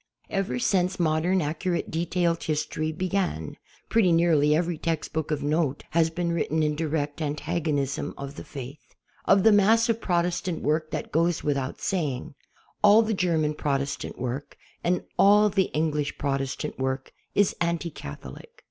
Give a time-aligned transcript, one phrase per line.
[0.31, 3.55] Ever since modern accurate detailed history be gan,
[3.91, 8.95] |)retty nearly every textbook of note has been written in direct antagonism of the Faith.
[9.25, 12.33] Of the mass of Protestant work that goes without saying.
[12.83, 18.49] .Ml the Ger man Protestant work and all the English Protestant work is anti Catholic.